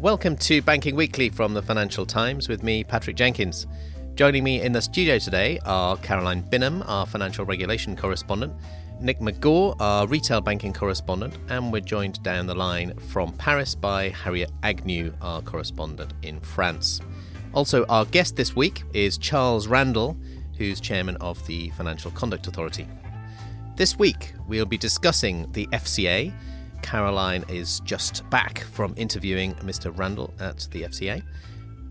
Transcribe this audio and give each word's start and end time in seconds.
Welcome 0.00 0.36
to 0.36 0.62
Banking 0.62 0.94
Weekly 0.94 1.28
from 1.28 1.54
the 1.54 1.60
Financial 1.60 2.06
Times 2.06 2.48
with 2.48 2.62
me, 2.62 2.84
Patrick 2.84 3.16
Jenkins. 3.16 3.66
Joining 4.14 4.44
me 4.44 4.62
in 4.62 4.70
the 4.70 4.80
studio 4.80 5.18
today 5.18 5.58
are 5.64 5.96
Caroline 5.96 6.44
Binham, 6.44 6.84
our 6.86 7.04
financial 7.04 7.44
regulation 7.44 7.96
correspondent, 7.96 8.52
Nick 9.00 9.18
Megaw, 9.18 9.74
our 9.80 10.06
retail 10.06 10.40
banking 10.40 10.72
correspondent, 10.72 11.36
and 11.48 11.72
we're 11.72 11.80
joined 11.80 12.22
down 12.22 12.46
the 12.46 12.54
line 12.54 12.96
from 13.08 13.32
Paris 13.32 13.74
by 13.74 14.10
Harriet 14.10 14.52
Agnew, 14.62 15.12
our 15.20 15.42
correspondent 15.42 16.12
in 16.22 16.38
France. 16.38 17.00
Also, 17.52 17.84
our 17.86 18.04
guest 18.04 18.36
this 18.36 18.54
week 18.54 18.84
is 18.94 19.18
Charles 19.18 19.66
Randell, 19.66 20.16
who's 20.58 20.80
chairman 20.80 21.16
of 21.16 21.44
the 21.48 21.70
Financial 21.70 22.12
Conduct 22.12 22.46
Authority. 22.46 22.86
This 23.74 23.98
week, 23.98 24.32
we'll 24.46 24.64
be 24.64 24.78
discussing 24.78 25.50
the 25.50 25.66
FCA. 25.72 26.32
Caroline 26.82 27.44
is 27.48 27.80
just 27.80 28.28
back 28.30 28.60
from 28.72 28.94
interviewing 28.96 29.54
Mr. 29.56 29.96
Randell 29.96 30.32
at 30.40 30.68
the 30.70 30.82
FCA. 30.82 31.22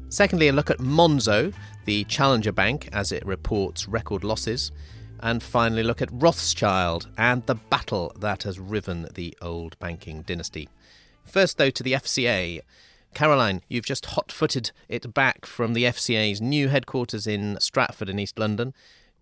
Secondly, 0.10 0.48
a 0.48 0.54
look 0.54 0.70
at 0.70 0.80
Monzo, 0.80 1.54
the 1.86 2.04
challenger 2.06 2.52
bank, 2.52 2.90
as 2.94 3.12
it 3.12 3.26
reports 3.26 3.88
record 3.88 4.24
losses. 4.24 4.72
And 5.20 5.44
finally, 5.44 5.84
look 5.84 6.02
at 6.02 6.10
Rothschild 6.12 7.10
and 7.18 7.46
the 7.46 7.56
battle 7.56 8.14
that 8.20 8.44
has 8.44 8.60
riven 8.60 9.08
the 9.16 9.38
old 9.42 9.78
banking 9.80 10.22
dynasty. 10.22 10.70
First, 11.26 11.58
though, 11.58 11.72
to 11.72 11.84
the 11.84 11.94
FCA. 11.94 12.62
Caroline, 13.14 13.62
you've 13.68 13.86
just 13.86 14.08
hot 14.08 14.32
footed 14.32 14.72
it 14.88 15.14
back 15.14 15.46
from 15.46 15.74
the 15.74 15.84
FCA's 15.84 16.40
new 16.40 16.70
headquarters 16.70 17.26
in 17.26 17.58
Stratford 17.60 18.10
in 18.10 18.20
East 18.20 18.38
London, 18.38 18.74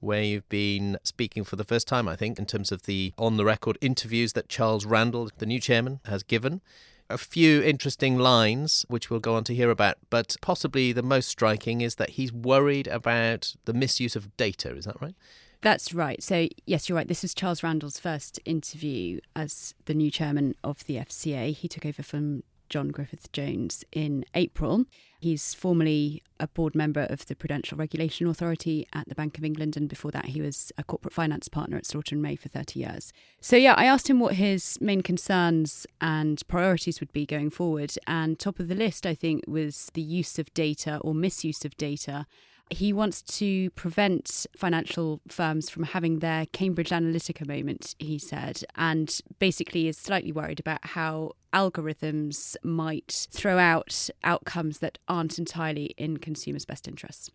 where 0.05 0.23
you've 0.23 0.47
been 0.49 0.97
speaking 1.03 1.43
for 1.43 1.55
the 1.55 1.63
first 1.63 1.87
time, 1.87 2.07
I 2.07 2.15
think, 2.15 2.39
in 2.39 2.45
terms 2.45 2.71
of 2.71 2.83
the 2.83 3.13
on 3.17 3.37
the 3.37 3.45
record 3.45 3.77
interviews 3.81 4.33
that 4.33 4.47
Charles 4.47 4.85
Randell, 4.85 5.29
the 5.37 5.45
new 5.45 5.59
chairman, 5.59 5.99
has 6.05 6.23
given. 6.23 6.61
A 7.09 7.17
few 7.17 7.61
interesting 7.61 8.17
lines, 8.17 8.85
which 8.87 9.09
we'll 9.09 9.19
go 9.19 9.35
on 9.35 9.43
to 9.43 9.53
hear 9.53 9.69
about, 9.69 9.97
but 10.09 10.35
possibly 10.41 10.91
the 10.91 11.03
most 11.03 11.27
striking 11.29 11.81
is 11.81 11.95
that 11.95 12.11
he's 12.11 12.33
worried 12.33 12.87
about 12.87 13.55
the 13.65 13.73
misuse 13.73 14.15
of 14.15 14.35
data. 14.37 14.75
Is 14.75 14.85
that 14.85 14.99
right? 14.99 15.15
That's 15.61 15.93
right. 15.93 16.21
So, 16.21 16.47
yes, 16.65 16.89
you're 16.89 16.95
right. 16.95 17.07
This 17.07 17.21
was 17.21 17.33
Charles 17.33 17.61
Randell's 17.61 17.99
first 17.99 18.39
interview 18.45 19.19
as 19.35 19.75
the 19.85 19.93
new 19.93 20.11
chairman 20.11 20.55
of 20.63 20.85
the 20.85 20.95
FCA. 20.95 21.53
He 21.53 21.67
took 21.67 21.85
over 21.85 22.03
from 22.03 22.43
John 22.69 22.89
Griffith 22.89 23.31
Jones 23.31 23.83
in 23.91 24.25
April. 24.33 24.85
He's 25.19 25.53
formerly 25.53 26.21
a 26.39 26.47
board 26.47 26.75
member 26.75 27.07
of 27.09 27.25
the 27.25 27.35
Prudential 27.35 27.77
Regulation 27.77 28.27
Authority 28.27 28.85
at 28.93 29.07
the 29.09 29.15
Bank 29.15 29.37
of 29.37 29.43
England, 29.43 29.75
and 29.75 29.89
before 29.89 30.11
that, 30.11 30.25
he 30.25 30.41
was 30.41 30.71
a 30.77 30.83
corporate 30.83 31.13
finance 31.13 31.47
partner 31.47 31.77
at 31.77 31.85
Slaughter 31.85 32.15
and 32.15 32.21
May 32.21 32.35
for 32.35 32.49
30 32.49 32.79
years. 32.79 33.13
So, 33.41 33.55
yeah, 33.55 33.73
I 33.75 33.85
asked 33.85 34.09
him 34.09 34.19
what 34.19 34.35
his 34.35 34.77
main 34.81 35.01
concerns 35.01 35.87
and 35.99 36.41
priorities 36.47 36.99
would 36.99 37.13
be 37.13 37.25
going 37.25 37.49
forward. 37.49 37.93
And 38.05 38.37
top 38.37 38.59
of 38.59 38.67
the 38.67 38.75
list, 38.75 39.05
I 39.05 39.15
think, 39.15 39.45
was 39.47 39.89
the 39.93 40.01
use 40.01 40.37
of 40.37 40.53
data 40.53 40.97
or 40.97 41.15
misuse 41.15 41.65
of 41.65 41.75
data 41.77 42.27
he 42.69 42.91
wants 42.91 43.21
to 43.21 43.69
prevent 43.71 44.47
financial 44.57 45.21
firms 45.27 45.69
from 45.69 45.83
having 45.83 46.19
their 46.19 46.45
Cambridge 46.47 46.89
Analytica 46.89 47.47
moment, 47.47 47.95
he 47.99 48.17
said, 48.17 48.63
and 48.75 49.19
basically 49.39 49.87
is 49.87 49.97
slightly 49.97 50.31
worried 50.31 50.59
about 50.59 50.83
how 50.83 51.33
algorithms 51.53 52.55
might 52.63 53.27
throw 53.31 53.57
out 53.57 54.09
outcomes 54.23 54.79
that 54.79 54.97
aren't 55.07 55.37
entirely 55.37 55.93
in 55.97 56.17
consumers' 56.17 56.65
best 56.65 56.87
interests. 56.87 57.29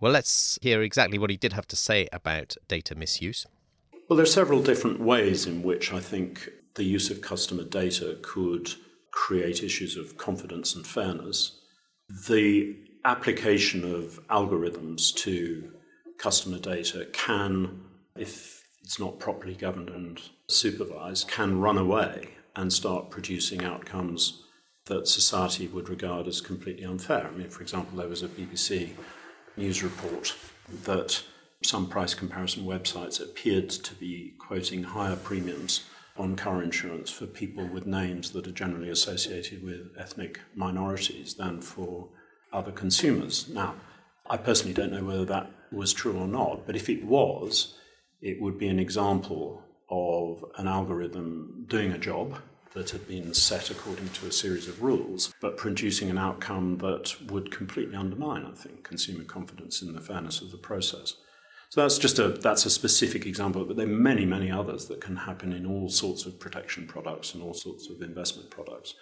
Well, 0.00 0.12
let's 0.12 0.58
hear 0.62 0.82
exactly 0.82 1.18
what 1.18 1.30
he 1.30 1.36
did 1.36 1.52
have 1.52 1.66
to 1.68 1.76
say 1.76 2.08
about 2.12 2.56
data 2.68 2.94
misuse. 2.94 3.46
Well, 4.08 4.16
there 4.16 4.24
are 4.24 4.26
several 4.26 4.62
different 4.62 5.00
ways 5.00 5.46
in 5.46 5.62
which 5.62 5.92
I 5.92 6.00
think 6.00 6.48
the 6.74 6.84
use 6.84 7.10
of 7.10 7.20
customer 7.20 7.64
data 7.64 8.18
could 8.22 8.70
create 9.10 9.62
issues 9.62 9.96
of 9.96 10.16
confidence 10.16 10.74
and 10.74 10.86
fairness. 10.86 11.58
The 12.28 12.76
application 13.06 13.84
of 13.94 14.20
algorithms 14.26 15.14
to 15.14 15.72
customer 16.18 16.58
data 16.58 17.06
can, 17.12 17.80
if 18.16 18.64
it's 18.82 18.98
not 18.98 19.20
properly 19.20 19.54
governed 19.54 19.90
and 19.90 20.20
supervised, 20.48 21.28
can 21.28 21.60
run 21.60 21.78
away 21.78 22.30
and 22.56 22.72
start 22.72 23.08
producing 23.08 23.64
outcomes 23.64 24.42
that 24.86 25.06
society 25.06 25.68
would 25.68 25.88
regard 25.88 26.26
as 26.26 26.40
completely 26.40 26.84
unfair. 26.84 27.28
I 27.32 27.36
mean, 27.36 27.48
for 27.48 27.62
example, 27.62 27.98
there 27.98 28.08
was 28.08 28.24
a 28.24 28.28
BBC 28.28 28.90
news 29.56 29.84
report 29.84 30.34
that 30.84 31.22
some 31.62 31.88
price 31.88 32.14
comparison 32.14 32.64
websites 32.64 33.22
appeared 33.22 33.70
to 33.70 33.94
be 33.94 34.34
quoting 34.38 34.82
higher 34.82 35.16
premiums 35.16 35.84
on 36.16 36.34
car 36.34 36.60
insurance 36.60 37.10
for 37.10 37.26
people 37.26 37.66
with 37.68 37.86
names 37.86 38.32
that 38.32 38.48
are 38.48 38.52
generally 38.52 38.88
associated 38.88 39.62
with 39.62 39.92
ethnic 39.96 40.40
minorities 40.54 41.34
than 41.34 41.60
for 41.60 42.08
other 42.52 42.72
consumers. 42.72 43.48
Now, 43.48 43.74
I 44.28 44.36
personally 44.36 44.74
don't 44.74 44.92
know 44.92 45.04
whether 45.04 45.24
that 45.26 45.50
was 45.72 45.92
true 45.92 46.16
or 46.16 46.26
not, 46.26 46.66
but 46.66 46.76
if 46.76 46.88
it 46.88 47.04
was, 47.04 47.74
it 48.20 48.40
would 48.40 48.58
be 48.58 48.68
an 48.68 48.78
example 48.78 49.62
of 49.90 50.44
an 50.58 50.66
algorithm 50.66 51.64
doing 51.68 51.92
a 51.92 51.98
job 51.98 52.38
that 52.74 52.90
had 52.90 53.06
been 53.08 53.32
set 53.32 53.70
according 53.70 54.08
to 54.10 54.26
a 54.26 54.32
series 54.32 54.68
of 54.68 54.82
rules, 54.82 55.32
but 55.40 55.56
producing 55.56 56.10
an 56.10 56.18
outcome 56.18 56.76
that 56.78 57.14
would 57.30 57.50
completely 57.50 57.96
undermine, 57.96 58.44
I 58.44 58.54
think, 58.54 58.84
consumer 58.84 59.24
confidence 59.24 59.80
in 59.80 59.94
the 59.94 60.00
fairness 60.00 60.42
of 60.42 60.50
the 60.50 60.58
process. 60.58 61.14
So 61.70 61.80
that's 61.80 61.98
just 61.98 62.18
a 62.18 62.28
that's 62.28 62.66
a 62.66 62.70
specific 62.70 63.26
example, 63.26 63.64
but 63.64 63.76
there 63.76 63.86
are 63.86 63.90
many, 63.90 64.24
many 64.24 64.50
others 64.50 64.86
that 64.86 65.00
can 65.00 65.16
happen 65.16 65.52
in 65.52 65.66
all 65.66 65.88
sorts 65.88 66.26
of 66.26 66.38
protection 66.38 66.86
products 66.86 67.34
and 67.34 67.42
all 67.42 67.54
sorts 67.54 67.88
of 67.88 68.02
investment 68.02 68.50
products. 68.50 68.94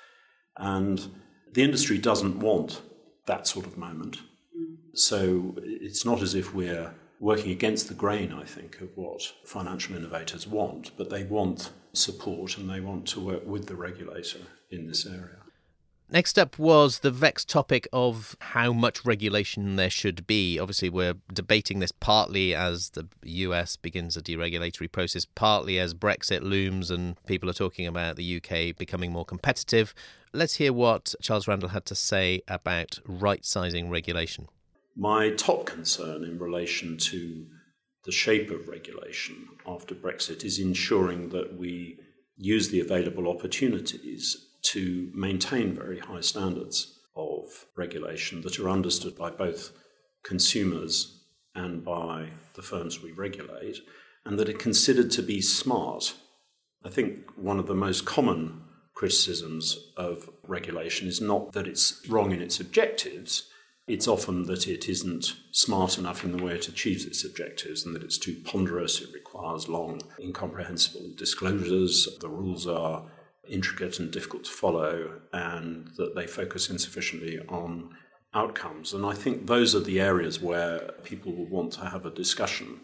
And 0.56 1.04
the 1.52 1.62
industry 1.62 1.98
doesn't 1.98 2.38
want 2.38 2.80
that 3.26 3.46
sort 3.46 3.66
of 3.66 3.76
moment. 3.76 4.18
Mm. 4.56 4.76
So 4.94 5.54
it's 5.58 6.04
not 6.04 6.22
as 6.22 6.34
if 6.34 6.54
we're 6.54 6.94
working 7.20 7.50
against 7.50 7.88
the 7.88 7.94
grain, 7.94 8.32
I 8.32 8.44
think, 8.44 8.80
of 8.80 8.90
what 8.96 9.32
financial 9.44 9.96
innovators 9.96 10.46
want, 10.46 10.90
but 10.96 11.10
they 11.10 11.24
want 11.24 11.70
support 11.92 12.58
and 12.58 12.68
they 12.68 12.80
want 12.80 13.06
to 13.08 13.20
work 13.20 13.46
with 13.46 13.66
the 13.66 13.76
regulator 13.76 14.40
in 14.70 14.86
this 14.86 15.06
area. 15.06 15.43
Next 16.10 16.38
up 16.38 16.58
was 16.58 16.98
the 16.98 17.10
vexed 17.10 17.48
topic 17.48 17.88
of 17.92 18.36
how 18.40 18.72
much 18.72 19.04
regulation 19.04 19.76
there 19.76 19.90
should 19.90 20.26
be. 20.26 20.58
Obviously, 20.58 20.90
we're 20.90 21.14
debating 21.32 21.78
this 21.78 21.92
partly 21.92 22.54
as 22.54 22.90
the 22.90 23.08
US 23.22 23.76
begins 23.76 24.16
a 24.16 24.22
deregulatory 24.22 24.90
process, 24.92 25.24
partly 25.24 25.78
as 25.78 25.94
Brexit 25.94 26.42
looms 26.42 26.90
and 26.90 27.16
people 27.24 27.48
are 27.48 27.54
talking 27.54 27.86
about 27.86 28.16
the 28.16 28.36
UK 28.36 28.76
becoming 28.76 29.12
more 29.12 29.24
competitive. 29.24 29.94
Let's 30.32 30.56
hear 30.56 30.72
what 30.72 31.14
Charles 31.22 31.48
Randell 31.48 31.70
had 31.70 31.86
to 31.86 31.94
say 31.94 32.42
about 32.46 32.98
right 33.06 33.44
sizing 33.44 33.88
regulation. 33.88 34.48
My 34.94 35.30
top 35.30 35.64
concern 35.64 36.22
in 36.22 36.38
relation 36.38 36.98
to 36.98 37.46
the 38.04 38.12
shape 38.12 38.50
of 38.50 38.68
regulation 38.68 39.48
after 39.66 39.94
Brexit 39.94 40.44
is 40.44 40.58
ensuring 40.58 41.30
that 41.30 41.58
we 41.58 41.98
use 42.36 42.68
the 42.68 42.80
available 42.80 43.28
opportunities 43.28 44.50
to 44.64 45.10
maintain 45.14 45.74
very 45.74 45.98
high 45.98 46.20
standards 46.20 46.98
of 47.16 47.66
regulation 47.76 48.40
that 48.42 48.58
are 48.58 48.68
understood 48.68 49.16
by 49.16 49.30
both 49.30 49.72
consumers 50.24 51.24
and 51.54 51.84
by 51.84 52.30
the 52.54 52.62
firms 52.62 53.02
we 53.02 53.12
regulate, 53.12 53.78
and 54.24 54.38
that 54.38 54.48
are 54.48 54.54
considered 54.54 55.10
to 55.12 55.22
be 55.22 55.40
smart. 55.40 56.14
I 56.84 56.88
think 56.88 57.30
one 57.36 57.58
of 57.58 57.66
the 57.66 57.74
most 57.74 58.04
common 58.04 58.62
criticisms 58.94 59.92
of 59.96 60.30
regulation 60.46 61.08
is 61.08 61.20
not 61.20 61.52
that 61.52 61.68
it's 61.68 62.06
wrong 62.08 62.32
in 62.32 62.40
its 62.42 62.58
objectives, 62.58 63.48
it's 63.86 64.08
often 64.08 64.44
that 64.44 64.66
it 64.66 64.88
isn't 64.88 65.34
smart 65.50 65.98
enough 65.98 66.24
in 66.24 66.34
the 66.34 66.42
way 66.42 66.54
it 66.54 66.68
achieves 66.68 67.04
its 67.04 67.24
objectives 67.24 67.84
and 67.84 67.94
that 67.94 68.02
it's 68.02 68.18
too 68.18 68.40
ponderous, 68.44 69.00
it 69.00 69.12
requires 69.12 69.68
long, 69.68 70.00
incomprehensible 70.18 71.10
disclosures, 71.16 72.08
the 72.20 72.28
rules 72.28 72.66
are 72.66 73.04
intricate 73.48 73.98
and 73.98 74.10
difficult 74.10 74.44
to 74.44 74.50
follow, 74.50 75.20
and 75.32 75.90
that 75.96 76.14
they 76.14 76.26
focus 76.26 76.70
insufficiently 76.70 77.40
on 77.48 77.90
outcomes. 78.34 78.92
And 78.92 79.06
I 79.06 79.14
think 79.14 79.46
those 79.46 79.74
are 79.74 79.80
the 79.80 80.00
areas 80.00 80.40
where 80.40 80.90
people 81.04 81.32
will 81.32 81.46
want 81.46 81.72
to 81.74 81.86
have 81.86 82.04
a 82.04 82.10
discussion 82.10 82.80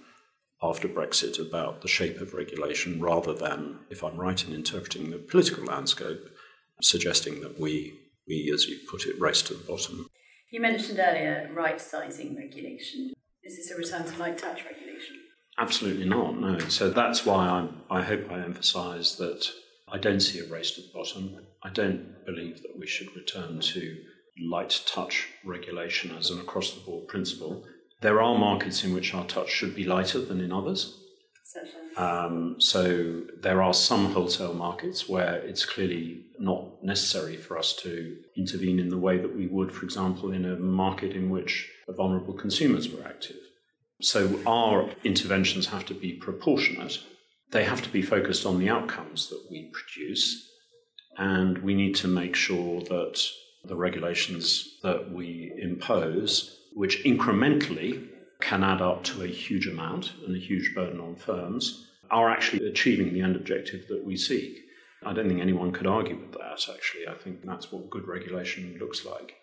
after 0.63 0.89
Brexit 0.89 1.41
about 1.41 1.81
the 1.81 1.89
shape 1.89 2.21
of 2.21 2.35
regulation 2.35 3.01
rather 3.01 3.33
than, 3.33 3.81
if 3.89 4.05
I'm 4.05 4.17
right 4.17 4.47
in 4.47 4.55
interpreting 4.55 5.11
the 5.11 5.19
political 5.19 5.65
landscape, 5.65 6.21
suggesting 6.83 7.41
that 7.41 7.59
we, 7.59 7.99
we 8.29 8.51
as 8.55 8.67
you 8.67 8.79
put 8.91 9.07
it, 9.07 9.21
race 9.21 9.43
to 9.43 9.55
the 9.55 9.65
bottom. 9.65 10.07
You 10.51 10.61
mentioned 10.61 10.99
earlier 10.99 11.51
right 11.55 11.81
sizing 11.81 12.37
regulation. 12.37 13.13
Is 13.43 13.57
this 13.57 13.71
a 13.71 13.77
return 13.77 14.05
to 14.05 14.19
light 14.19 14.39
touch 14.39 14.65
regulation? 14.65 15.17
Absolutely 15.59 16.07
not, 16.07 16.39
no. 16.39 16.59
So 16.59 16.91
that's 16.91 17.25
why 17.25 17.49
I'm, 17.49 17.83
I 17.91 18.03
hope 18.03 18.31
I 18.31 18.41
emphasise 18.41 19.15
that 19.17 19.51
I 19.93 19.99
don't 19.99 20.21
see 20.21 20.39
a 20.41 20.47
race 20.47 20.73
to 20.73 20.83
the 20.83 20.91
bottom. 20.95 21.37
I 21.63 21.71
don't 21.71 22.25
believe 22.25 22.63
that 22.63 22.79
we 22.79 22.87
should 22.87 23.15
return 23.17 23.61
to 23.61 23.97
light 24.49 24.83
touch 24.87 25.29
regulation 25.45 26.15
as 26.17 26.31
an 26.31 26.41
across 26.41 26.73
the 26.73 26.81
board 26.81 27.09
principle. 27.09 27.65
There 28.01 28.23
are 28.23 28.39
markets 28.39 28.85
in 28.85 28.95
which 28.95 29.15
our 29.15 29.27
touch 29.27 29.51
should 29.51 29.75
be 29.75 29.85
lighter 29.85 30.21
than 30.21 30.41
in 30.41 30.53
others. 30.53 30.97
Um, 31.97 32.61
so 32.61 33.23
there 33.43 33.61
are 33.63 33.75
some 33.75 34.13
wholesale 34.13 34.55
markets 34.55 35.09
where 35.09 35.35
it's 35.35 35.65
clearly 35.65 36.27
not 36.39 36.83
necessary 36.83 37.37
for 37.37 37.59
us 37.59 37.75
to 37.83 38.17
intervene 38.37 38.79
in 38.79 38.89
the 38.89 38.99
way 38.99 39.19
that 39.19 39.37
we 39.37 39.49
would, 39.49 39.73
for 39.73 39.85
example, 39.85 40.33
in 40.33 40.45
a 40.45 40.57
market 40.57 41.13
in 41.13 41.31
which 41.31 41.69
vulnerable 41.89 42.35
consumers 42.35 42.89
were 42.89 43.05
active. 43.05 43.37
So 44.01 44.41
our 44.47 44.89
interventions 45.05 45.67
have 45.67 45.85
to 45.87 45.95
be 45.95 46.13
proportionate. 46.13 47.01
They 47.51 47.65
have 47.65 47.83
to 47.83 47.89
be 47.89 48.03
focused 48.03 48.47
on 48.47 48.59
the 48.59 48.69
outcomes 48.69 49.29
that 49.29 49.45
we 49.51 49.71
produce. 49.73 50.49
And 51.17 51.59
we 51.59 51.75
need 51.75 51.97
to 51.97 52.09
make 52.09 52.37
sure 52.37 52.81
that 52.83 53.21
the 53.65 53.77
regulations 53.77 54.79
that 54.83 55.11
we 55.11 55.53
impose, 55.61 56.61
which 56.75 57.05
incrementally 57.05 58.09
can 58.41 58.65
add 58.65 58.81
up 58.81 59.05
to 59.05 59.23
a 59.23 59.27
huge 59.27 59.67
amount 59.67 60.13
and 60.25 60.35
a 60.35 60.39
huge 60.39 60.75
burden 60.75 61.01
on 61.01 61.17
firms, 61.17 61.89
are 62.11 62.31
actually 62.31 62.67
achieving 62.67 63.13
the 63.13 63.21
end 63.21 63.37
objective 63.37 63.87
that 63.89 64.05
we 64.05 64.17
seek. 64.17 64.59
I 65.05 65.13
don't 65.13 65.29
think 65.29 65.41
anyone 65.41 65.73
could 65.73 65.87
argue 65.87 66.17
with 66.17 66.33
that, 66.33 66.69
actually. 66.73 67.07
I 67.09 67.15
think 67.15 67.45
that's 67.45 67.71
what 67.73 67.91
good 67.91 68.07
regulation 68.07 68.77
looks 68.81 69.05
like. 69.05 69.35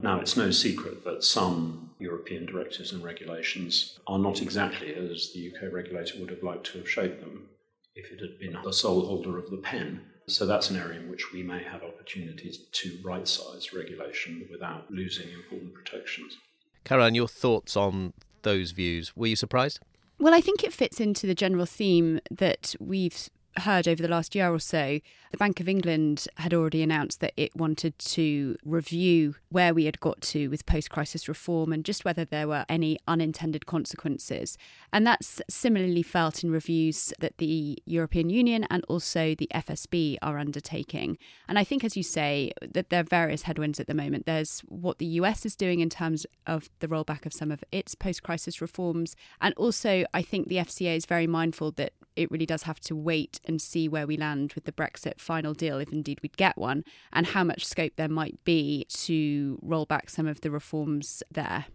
Now, 0.00 0.20
it's 0.20 0.36
no 0.36 0.50
secret 0.50 1.04
that 1.04 1.24
some 1.24 1.90
European 1.98 2.46
directives 2.46 2.92
and 2.92 3.02
regulations 3.02 3.98
are 4.06 4.18
not 4.18 4.42
exactly 4.42 4.94
as 4.94 5.32
the 5.32 5.50
UK 5.50 5.72
regulator 5.72 6.18
would 6.20 6.30
have 6.30 6.42
liked 6.42 6.66
to 6.66 6.78
have 6.78 6.90
shaped 6.90 7.20
them 7.20 7.48
if 7.94 8.10
it 8.10 8.20
had 8.20 8.38
been 8.38 8.58
the 8.64 8.72
sole 8.72 9.06
holder 9.06 9.38
of 9.38 9.50
the 9.50 9.56
pen. 9.58 10.02
So 10.26 10.46
that's 10.46 10.70
an 10.70 10.76
area 10.76 11.00
in 11.00 11.10
which 11.10 11.32
we 11.32 11.42
may 11.42 11.62
have 11.62 11.82
opportunities 11.82 12.58
to 12.72 12.98
right 13.04 13.26
size 13.28 13.72
regulation 13.72 14.48
without 14.50 14.90
losing 14.90 15.30
important 15.30 15.74
protections. 15.74 16.38
Caroline, 16.84 17.14
your 17.14 17.28
thoughts 17.28 17.76
on 17.76 18.12
those 18.42 18.72
views? 18.72 19.16
Were 19.16 19.28
you 19.28 19.36
surprised? 19.36 19.80
Well, 20.18 20.34
I 20.34 20.40
think 20.40 20.62
it 20.62 20.72
fits 20.72 21.00
into 21.00 21.26
the 21.26 21.34
general 21.34 21.66
theme 21.66 22.20
that 22.30 22.74
we've 22.78 23.28
heard 23.58 23.86
over 23.88 24.02
the 24.02 24.08
last 24.08 24.34
year 24.34 24.52
or 24.52 24.58
so, 24.58 25.00
the 25.30 25.38
Bank 25.38 25.58
of 25.58 25.68
England 25.68 26.26
had 26.36 26.54
already 26.54 26.82
announced 26.82 27.20
that 27.20 27.32
it 27.36 27.56
wanted 27.56 27.98
to 27.98 28.56
review 28.64 29.34
where 29.48 29.74
we 29.74 29.84
had 29.84 29.98
got 29.98 30.20
to 30.20 30.48
with 30.48 30.64
post 30.66 30.90
crisis 30.90 31.28
reform 31.28 31.72
and 31.72 31.84
just 31.84 32.04
whether 32.04 32.24
there 32.24 32.46
were 32.46 32.64
any 32.68 32.98
unintended 33.08 33.66
consequences. 33.66 34.56
And 34.92 35.06
that's 35.06 35.40
similarly 35.48 36.02
felt 36.02 36.44
in 36.44 36.50
reviews 36.50 37.12
that 37.18 37.38
the 37.38 37.82
European 37.84 38.30
Union 38.30 38.64
and 38.70 38.84
also 38.88 39.34
the 39.34 39.48
FSB 39.54 40.18
are 40.22 40.38
undertaking. 40.38 41.18
And 41.48 41.58
I 41.58 41.64
think, 41.64 41.82
as 41.82 41.96
you 41.96 42.02
say, 42.02 42.52
that 42.62 42.90
there 42.90 43.00
are 43.00 43.04
various 43.04 43.42
headwinds 43.42 43.80
at 43.80 43.86
the 43.86 43.94
moment. 43.94 44.26
There's 44.26 44.60
what 44.60 44.98
the 44.98 45.06
US 45.06 45.44
is 45.44 45.56
doing 45.56 45.80
in 45.80 45.90
terms 45.90 46.26
of 46.46 46.70
the 46.78 46.88
rollback 46.88 47.26
of 47.26 47.32
some 47.32 47.50
of 47.50 47.64
its 47.72 47.94
post 47.94 48.22
crisis 48.22 48.60
reforms. 48.60 49.16
And 49.40 49.54
also, 49.54 50.04
I 50.14 50.22
think 50.22 50.48
the 50.48 50.56
FCA 50.56 50.96
is 50.96 51.06
very 51.06 51.26
mindful 51.26 51.72
that 51.72 51.92
it 52.16 52.30
really 52.30 52.46
does 52.46 52.64
have 52.64 52.80
to 52.80 52.96
wait 52.96 53.40
and 53.44 53.60
see 53.60 53.88
where 53.88 54.06
we 54.06 54.16
land 54.16 54.52
with 54.54 54.64
the 54.64 54.72
Brexit 54.72 55.20
final 55.20 55.54
deal, 55.54 55.78
if 55.78 55.92
indeed 55.92 56.20
we'd 56.22 56.36
get 56.36 56.56
one, 56.56 56.84
and 57.12 57.28
how 57.28 57.44
much 57.44 57.64
scope 57.64 57.92
there 57.96 58.08
might 58.08 58.42
be 58.44 58.86
to 58.90 59.58
roll 59.62 59.84
back 59.84 60.10
some 60.10 60.26
of 60.26 60.40
the 60.40 60.50
reforms 60.50 61.22
there. 61.30 61.66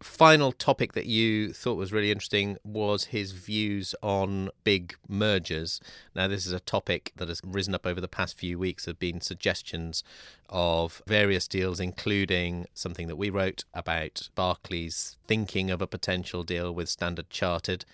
Final 0.00 0.52
topic 0.52 0.92
that 0.92 1.06
you 1.06 1.52
thought 1.52 1.76
was 1.76 1.92
really 1.92 2.10
interesting 2.10 2.58
was 2.62 3.04
his 3.04 3.32
views 3.32 3.94
on 4.02 4.50
big 4.62 4.96
mergers. 5.08 5.80
Now, 6.14 6.28
this 6.28 6.46
is 6.46 6.52
a 6.52 6.60
topic 6.60 7.12
that 7.16 7.28
has 7.28 7.40
risen 7.42 7.74
up 7.74 7.86
over 7.86 8.02
the 8.02 8.08
past 8.08 8.36
few 8.36 8.58
weeks. 8.58 8.84
There 8.84 8.92
have 8.92 8.98
been 8.98 9.22
suggestions 9.22 10.04
of 10.50 11.00
various 11.06 11.48
deals, 11.48 11.80
including 11.80 12.66
something 12.74 13.06
that 13.06 13.16
we 13.16 13.30
wrote 13.30 13.64
about 13.72 14.28
Barclays 14.34 15.16
thinking 15.26 15.70
of 15.70 15.80
a 15.80 15.86
potential 15.86 16.42
deal 16.42 16.74
with 16.74 16.90
Standard 16.90 17.30
Chartered. 17.30 17.86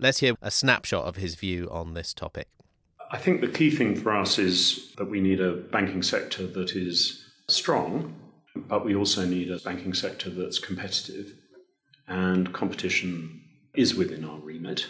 Let's 0.00 0.20
hear 0.20 0.34
a 0.40 0.52
snapshot 0.52 1.06
of 1.06 1.16
his 1.16 1.34
view 1.34 1.68
on 1.72 1.94
this 1.94 2.14
topic. 2.14 2.46
I 3.10 3.18
think 3.18 3.40
the 3.40 3.48
key 3.48 3.70
thing 3.70 3.96
for 3.96 4.14
us 4.14 4.38
is 4.38 4.94
that 4.96 5.10
we 5.10 5.20
need 5.20 5.40
a 5.40 5.54
banking 5.54 6.04
sector 6.04 6.46
that 6.46 6.76
is 6.76 7.24
strong, 7.48 8.14
but 8.54 8.84
we 8.84 8.94
also 8.94 9.26
need 9.26 9.50
a 9.50 9.58
banking 9.58 9.94
sector 9.94 10.30
that's 10.30 10.60
competitive. 10.60 11.32
And 12.06 12.52
competition 12.52 13.42
is 13.74 13.96
within 13.96 14.24
our 14.24 14.38
remit. 14.38 14.86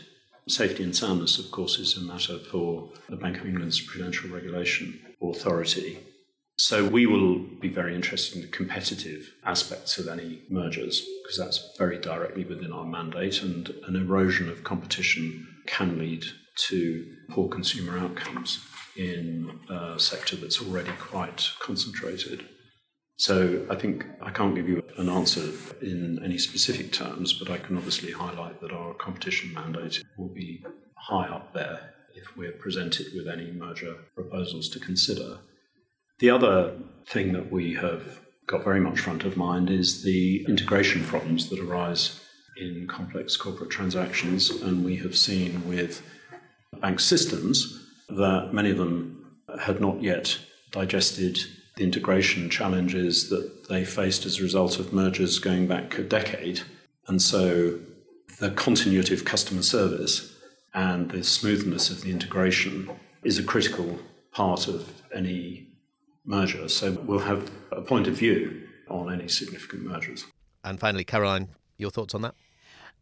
Safety 0.47 0.83
and 0.83 0.95
soundness, 0.95 1.39
of 1.39 1.51
course, 1.51 1.79
is 1.79 1.97
a 1.97 2.03
matter 2.03 2.39
for 2.39 2.91
the 3.09 3.17
Bank 3.17 3.39
of 3.39 3.47
England's 3.47 3.81
Prudential 3.81 4.29
Regulation 4.29 5.01
Authority. 5.23 6.01
So 6.61 6.85
we 6.85 7.07
will 7.07 7.39
be 7.39 7.69
very 7.69 7.95
interested 7.95 8.35
in 8.37 8.43
the 8.43 8.49
competitive 8.49 9.33
aspects 9.45 9.97
of 9.97 10.09
any 10.09 10.43
mergers 10.51 11.07
because 11.23 11.39
that's 11.39 11.77
very 11.79 11.99
directly 11.99 12.45
within 12.45 12.73
our 12.73 12.85
mandate, 12.85 13.43
and 13.43 13.73
an 13.87 13.95
erosion 13.95 14.49
of 14.49 14.65
competition 14.65 15.47
can 15.67 15.99
lead 15.99 16.25
to 16.69 17.07
poor 17.31 17.49
consumer 17.49 17.97
outcomes 17.97 18.59
in 18.97 19.61
a 19.71 20.01
sector 20.01 20.35
that's 20.35 20.61
already 20.61 20.91
quite 20.99 21.49
concentrated. 21.61 22.45
So 23.19 23.65
I 23.71 23.77
think 23.77 24.07
I 24.21 24.31
can't 24.31 24.57
give 24.57 24.69
you 24.69 24.83
an 24.97 25.09
answer 25.09 25.53
in 25.81 26.21
any 26.25 26.39
specific 26.39 26.93
terms, 26.93 27.33
but 27.35 27.51
I 27.51 27.59
can 27.59 27.77
obviously 27.77 28.11
highlight 28.11 28.61
that 28.63 28.73
our 28.73 28.95
competition 28.95 29.55
mandate 29.55 30.03
will 30.17 30.35
be 30.35 30.65
high 30.97 31.29
up 31.29 31.55
there 31.55 31.95
if 32.15 32.37
we're 32.37 32.53
presented 32.53 33.07
with 33.15 33.29
any 33.29 33.53
merger 33.53 33.95
proposals 34.17 34.69
to 34.71 34.81
consider. 34.81 35.39
The 36.19 36.31
other 36.31 36.73
thing 37.07 37.33
that 37.33 37.53
we 37.53 37.75
have 37.75 38.21
got 38.47 38.65
very 38.65 38.81
much 38.81 38.99
front 38.99 39.25
of 39.25 39.37
mind 39.37 39.71
is 39.71 40.03
the 40.03 40.45
integration 40.49 41.05
problems 41.05 41.49
that 41.49 41.61
arise 41.61 42.21
in 42.57 42.89
complex 42.89 43.37
corporate 43.37 43.71
transactions. 43.71 44.51
And 44.51 44.85
we 44.85 44.97
have 44.97 45.17
seen 45.17 45.69
with 45.69 46.03
bank 46.81 46.99
systems 46.99 47.85
that 48.09 48.51
many 48.53 48.71
of 48.71 48.79
them 48.79 49.39
had 49.61 49.81
not 49.81 50.03
yet 50.03 50.39
digested 50.73 51.39
the 51.77 51.85
integration 51.85 52.51
challenges 52.51 53.29
that 53.31 53.69
they 53.69 53.85
faced 53.85 54.27
as 54.27 54.41
a 54.41 54.43
result 54.43 54.81
of 54.81 54.93
mergers 54.93 55.39
going 55.39 55.69
back 55.69 55.97
a 55.99 56.03
decade. 56.03 56.63
And 57.07 57.23
so 57.23 57.79
the 58.41 58.51
continuity 58.51 59.15
of 59.15 59.25
customer 59.25 59.63
service 59.63 60.35
and 60.75 61.11
the 61.11 61.23
smoothness 61.23 61.91
of 61.91 62.01
the 62.01 62.11
integration 62.11 62.91
is 63.23 63.39
a 63.39 63.45
critical 63.45 64.01
part 64.33 64.67
of 64.67 64.91
any 65.15 65.69
merger. 66.29 66.69
So 66.69 66.93
we'll 67.05 67.21
have 67.21 67.51
a 67.73 67.81
point 67.81 68.07
of 68.07 68.15
view 68.15 68.69
on 68.89 69.13
any 69.13 69.29
significant 69.29 69.83
mergers. 69.85 70.27
And 70.63 70.79
finally, 70.79 71.05
Caroline, 71.05 71.49
your 71.77 71.91
thoughts 71.91 72.15
on 72.15 72.23
that? 72.23 72.35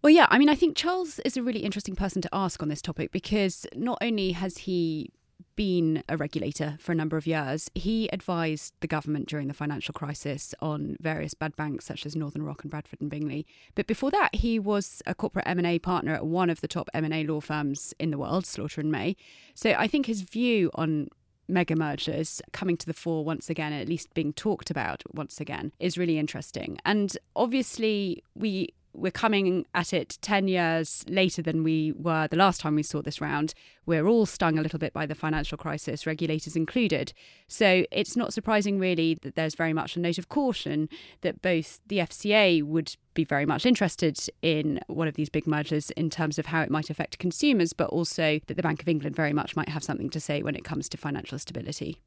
Well, 0.03 0.11
yeah, 0.11 0.27
I 0.31 0.39
mean, 0.39 0.49
I 0.49 0.55
think 0.55 0.77
Charles 0.77 1.19
is 1.21 1.37
a 1.37 1.43
really 1.43 1.61
interesting 1.61 1.97
person 1.97 2.23
to 2.23 2.29
ask 2.33 2.63
on 2.63 2.69
this 2.69 2.83
topic 2.83 3.11
because 3.13 3.67
not 3.75 3.99
only 4.01 4.33
has 4.33 4.59
he 4.59 5.11
been 5.57 6.03
a 6.09 6.17
regulator 6.17 6.77
for 6.79 6.93
a 6.93 6.95
number 6.95 7.17
of 7.17 7.27
years. 7.27 7.71
He 7.75 8.09
advised 8.13 8.75
the 8.81 8.87
government 8.87 9.27
during 9.27 9.49
the 9.49 9.55
financial 9.55 9.95
crisis 9.95 10.55
on 10.61 10.97
various 11.01 11.35
bad 11.35 11.57
banks 11.57 11.87
such 11.87 12.07
as 12.07 12.15
Northern 12.15 12.43
Rock 12.43 12.63
and 12.63 12.71
Bradford 12.71 13.01
and 13.01 13.11
Bingley. 13.11 13.47
But 13.75 13.87
before 13.87 14.11
that, 14.11 14.35
he 14.35 14.59
was 14.59 15.03
a 15.07 15.15
corporate 15.15 15.49
M&A 15.49 15.79
partner 15.79 16.15
at 16.15 16.27
one 16.27 16.51
of 16.51 16.61
the 16.61 16.69
top 16.69 16.89
M&A 16.95 17.25
law 17.25 17.41
firms 17.41 17.95
in 17.99 18.11
the 18.11 18.19
world, 18.19 18.47
Slaughter 18.47 18.83
and 18.83 18.93
May. 18.93 19.17
So 19.55 19.71
I 19.71 19.89
think 19.89 20.07
his 20.07 20.21
view 20.21 20.71
on 20.75 21.09
mega 21.49 21.77
mergers 21.77 22.41
coming 22.53 22.77
to 22.77 22.87
the 22.87 22.95
fore 22.95 23.25
once 23.25 23.51
again, 23.51 23.73
at 23.73 23.89
least 23.89 24.13
being 24.15 24.33
talked 24.33 24.71
about 24.71 25.03
once 25.15 25.41
again, 25.41 25.73
is 25.79 25.99
really 25.99 26.19
interesting. 26.19 26.79
And 26.85 27.17
obviously, 27.35 28.23
we 28.35 28.71
we're 28.97 29.11
coming 29.11 29.67
at 29.75 29.93
it 29.93 30.19
10 30.23 30.49
years 30.49 31.05
later 31.09 31.43
than 31.43 31.63
we 31.63 31.93
were 31.93 32.27
the 32.29 32.37
last 32.37 32.61
time 32.61 32.75
we 32.75 32.83
saw 32.83 33.03
this 33.03 33.21
round. 33.21 33.55
We're 33.85 34.07
all 34.07 34.27
stung 34.27 34.59
a 34.59 34.63
little 34.63 34.79
bit 34.79 34.93
by 34.93 35.07
the 35.07 35.15
financial 35.15 35.59
crisis, 35.59 36.07
regulators 36.07 36.57
included. 36.57 37.13
So 37.47 37.85
it's 37.91 38.17
not 38.17 38.33
surprising, 38.33 38.79
really, 38.79 39.15
that 39.23 39.35
there's 39.35 39.55
very 39.55 39.73
much 39.73 39.97
a 39.97 40.01
note 40.01 40.19
of 40.19 40.29
caution 40.29 40.89
that 41.21 41.43
both 41.43 41.81
the 41.87 41.99
FCA 41.99 42.63
would 42.63 42.97
be 43.15 43.25
very 43.25 43.47
much 43.47 43.67
interested 43.67 44.19
in 44.43 44.81
one 44.87 45.09
of 45.09 45.15
these 45.15 45.29
big 45.29 45.47
mergers 45.47 45.91
in 45.93 46.11
terms 46.11 46.39
of 46.39 46.47
how 46.47 46.63
it 46.63 46.71
might 46.71 46.91
affect 46.91 47.19
consumers, 47.19 47.73
but 47.73 47.91
also 47.91 48.41
that 48.47 48.55
the 48.55 48.63
Bank 48.63 48.83
of 48.83 48.89
England 48.89 49.15
very 49.15 49.33
much 49.33 49.57
might 49.57 49.69
have 49.69 49.85
something 49.85 50.11
to 50.11 50.21
say 50.21 50.43
when 50.43 50.57
it 50.57 50.65
comes 50.65 50.89
to 50.89 50.97
financial 50.97 51.39
stability. 51.39 52.01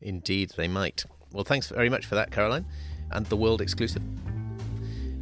Indeed, 0.00 0.52
they 0.56 0.68
might. 0.68 1.04
Well, 1.32 1.44
thanks 1.44 1.68
very 1.68 1.88
much 1.88 2.06
for 2.06 2.14
that, 2.14 2.30
Caroline, 2.30 2.66
and 3.10 3.26
the 3.26 3.36
world 3.36 3.60
exclusive. 3.60 4.02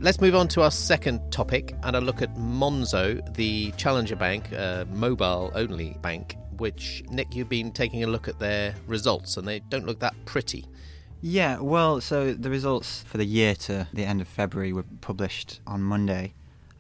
Let's 0.02 0.20
move 0.20 0.34
on 0.34 0.48
to 0.48 0.62
our 0.62 0.70
second 0.72 1.30
topic 1.30 1.76
and 1.84 1.94
a 1.94 2.00
look 2.00 2.22
at 2.22 2.34
Monzo, 2.34 3.22
the 3.34 3.70
challenger 3.76 4.16
bank, 4.16 4.52
uh, 4.52 4.84
mobile 4.92 5.52
only 5.54 5.96
bank, 6.02 6.36
which, 6.56 7.04
Nick, 7.08 7.36
you've 7.36 7.48
been 7.48 7.70
taking 7.70 8.02
a 8.02 8.08
look 8.08 8.26
at 8.26 8.40
their 8.40 8.74
results 8.88 9.36
and 9.36 9.46
they 9.46 9.60
don't 9.60 9.86
look 9.86 10.00
that 10.00 10.12
pretty. 10.24 10.66
Yeah, 11.20 11.60
well, 11.60 12.00
so 12.00 12.34
the 12.34 12.50
results 12.50 13.04
for 13.04 13.16
the 13.16 13.24
year 13.24 13.54
to 13.54 13.86
the 13.92 14.04
end 14.04 14.20
of 14.20 14.26
February 14.26 14.72
were 14.72 14.84
published 15.02 15.60
on 15.68 15.82
Monday 15.82 16.34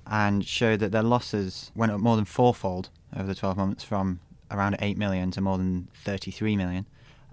and 0.04 0.44
showed 0.44 0.80
that 0.80 0.90
their 0.90 1.04
losses 1.04 1.70
went 1.76 1.92
up 1.92 2.00
more 2.00 2.16
than 2.16 2.24
fourfold 2.24 2.90
over 3.16 3.28
the 3.28 3.36
12 3.36 3.56
months 3.56 3.84
from 3.84 4.18
around 4.50 4.74
8 4.80 4.98
million 4.98 5.30
to 5.30 5.40
more 5.40 5.58
than 5.58 5.86
33 5.94 6.56
million 6.56 6.86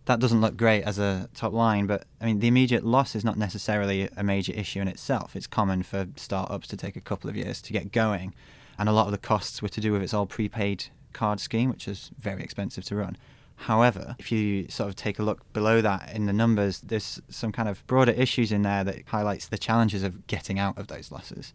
that 0.09 0.19
doesn't 0.19 0.41
look 0.41 0.57
great 0.57 0.81
as 0.85 0.97
a 0.97 1.29
top 1.35 1.53
line, 1.53 1.85
but 1.85 2.03
I 2.19 2.25
mean, 2.25 2.39
the 2.39 2.47
immediate 2.47 2.83
loss 2.83 3.15
is 3.15 3.23
not 3.23 3.37
necessarily 3.37 4.09
a 4.17 4.23
major 4.23 4.51
issue 4.53 4.81
in 4.81 4.87
itself. 4.87 5.35
It's 5.35 5.45
common 5.45 5.83
for 5.83 6.07
startups 6.15 6.67
to 6.69 6.77
take 6.77 6.95
a 6.95 7.01
couple 7.01 7.29
of 7.29 7.37
years 7.37 7.61
to 7.61 7.73
get 7.73 7.91
going, 7.91 8.33
and 8.79 8.89
a 8.89 8.91
lot 8.91 9.05
of 9.05 9.11
the 9.11 9.19
costs 9.19 9.61
were 9.61 9.69
to 9.69 9.79
do 9.79 9.91
with 9.91 10.01
its 10.01 10.11
old 10.11 10.29
prepaid 10.29 10.85
card 11.13 11.39
scheme, 11.39 11.69
which 11.69 11.87
is 11.87 12.09
very 12.17 12.41
expensive 12.41 12.83
to 12.85 12.95
run. 12.95 13.17
However, 13.55 14.15
if 14.17 14.31
you 14.31 14.67
sort 14.67 14.89
of 14.89 14.95
take 14.95 15.19
a 15.19 15.23
look 15.23 15.53
below 15.53 15.79
that 15.79 16.11
in 16.15 16.25
the 16.25 16.33
numbers, 16.33 16.79
there's 16.79 17.21
some 17.29 17.51
kind 17.51 17.69
of 17.69 17.85
broader 17.85 18.13
issues 18.13 18.51
in 18.51 18.63
there 18.63 18.83
that 18.83 19.07
highlights 19.09 19.45
the 19.47 19.59
challenges 19.59 20.01
of 20.01 20.25
getting 20.25 20.57
out 20.57 20.75
of 20.75 20.87
those 20.87 21.11
losses. 21.11 21.53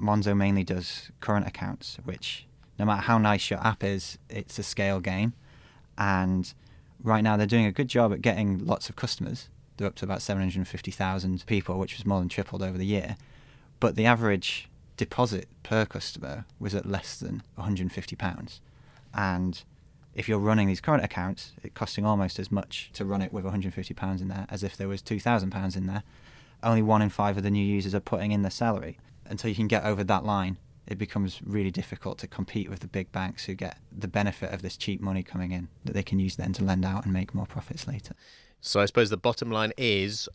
Monzo 0.00 0.36
mainly 0.36 0.62
does 0.62 1.10
current 1.20 1.48
accounts, 1.48 1.98
which 2.04 2.46
no 2.78 2.84
matter 2.84 3.02
how 3.02 3.18
nice 3.18 3.50
your 3.50 3.58
app 3.66 3.82
is, 3.82 4.16
it's 4.30 4.60
a 4.60 4.62
scale 4.62 5.00
game. 5.00 5.32
And 5.98 6.54
right 7.02 7.22
now 7.22 7.36
they're 7.36 7.46
doing 7.46 7.66
a 7.66 7.72
good 7.72 7.88
job 7.88 8.12
at 8.12 8.22
getting 8.22 8.64
lots 8.64 8.88
of 8.88 8.96
customers. 8.96 9.48
They're 9.76 9.86
up 9.86 9.94
to 9.96 10.04
about 10.04 10.22
750,000 10.22 11.44
people, 11.46 11.78
which 11.78 11.96
was 11.96 12.06
more 12.06 12.18
than 12.18 12.28
tripled 12.28 12.62
over 12.62 12.78
the 12.78 12.86
year. 12.86 13.16
But 13.78 13.96
the 13.96 14.06
average 14.06 14.68
deposit 14.96 15.48
per 15.62 15.84
customer 15.84 16.46
was 16.58 16.74
at 16.74 16.86
less 16.86 17.18
than 17.18 17.42
£150. 17.58 18.60
And 19.14 19.62
if 20.14 20.28
you're 20.28 20.38
running 20.38 20.66
these 20.68 20.80
current 20.80 21.04
accounts, 21.04 21.52
it's 21.62 21.74
costing 21.74 22.06
almost 22.06 22.38
as 22.38 22.50
much 22.50 22.90
to 22.94 23.04
run 23.04 23.20
it 23.20 23.32
with 23.32 23.44
£150 23.44 24.20
in 24.20 24.28
there 24.28 24.46
as 24.48 24.62
if 24.62 24.76
there 24.76 24.88
was 24.88 25.02
£2,000 25.02 25.76
in 25.76 25.86
there. 25.86 26.02
Only 26.62 26.82
one 26.82 27.02
in 27.02 27.10
five 27.10 27.36
of 27.36 27.42
the 27.42 27.50
new 27.50 27.64
users 27.64 27.94
are 27.94 28.00
putting 28.00 28.32
in 28.32 28.42
their 28.42 28.50
salary. 28.50 28.98
Until 29.26 29.50
you 29.50 29.56
can 29.56 29.66
get 29.66 29.84
over 29.84 30.02
that 30.04 30.24
line, 30.24 30.56
it 30.86 30.98
becomes 30.98 31.40
really 31.44 31.70
difficult 31.70 32.18
to 32.18 32.26
compete 32.26 32.68
with 32.70 32.80
the 32.80 32.86
big 32.86 33.10
banks 33.12 33.44
who 33.44 33.54
get 33.54 33.78
the 33.96 34.08
benefit 34.08 34.52
of 34.52 34.62
this 34.62 34.76
cheap 34.76 35.00
money 35.00 35.22
coming 35.22 35.52
in 35.52 35.68
that 35.84 35.92
they 35.92 36.02
can 36.02 36.18
use 36.18 36.36
then 36.36 36.52
to 36.54 36.64
lend 36.64 36.84
out 36.84 37.04
and 37.04 37.12
make 37.12 37.34
more 37.34 37.46
profits 37.46 37.88
later. 37.88 38.14
So 38.60 38.80
I 38.80 38.86
suppose 38.86 39.10
the 39.10 39.16
bottom 39.16 39.50
line 39.50 39.72
is 39.76 40.28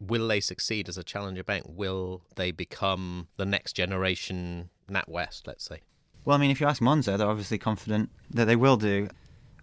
will 0.00 0.28
they 0.28 0.40
succeed 0.40 0.88
as 0.88 0.98
a 0.98 1.04
challenger 1.04 1.44
bank? 1.44 1.64
Will 1.68 2.22
they 2.36 2.50
become 2.50 3.28
the 3.36 3.46
next 3.46 3.72
generation 3.74 4.70
NatWest, 4.90 5.46
let's 5.46 5.64
say? 5.64 5.80
Well, 6.24 6.36
I 6.36 6.40
mean, 6.40 6.50
if 6.50 6.60
you 6.60 6.66
ask 6.66 6.82
Monzo, 6.82 7.16
they're 7.16 7.28
obviously 7.28 7.58
confident 7.58 8.10
that 8.30 8.46
they 8.46 8.56
will 8.56 8.76
do. 8.76 9.08